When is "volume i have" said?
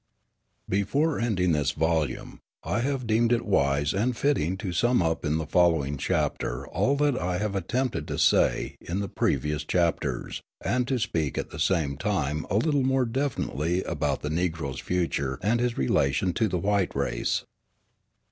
1.73-3.05